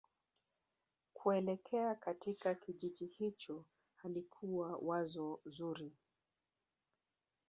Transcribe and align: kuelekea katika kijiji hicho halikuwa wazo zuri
kuelekea 1.13 1.95
katika 1.95 2.55
kijiji 2.55 3.05
hicho 3.05 3.65
halikuwa 3.95 4.77
wazo 4.81 5.39
zuri 5.45 5.93